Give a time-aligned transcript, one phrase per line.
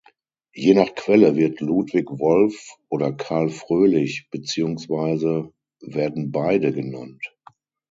[0.55, 7.23] Je nach Quelle wird Ludwig Wolff oder Carl Froelich beziehungsweise werden beide genannt.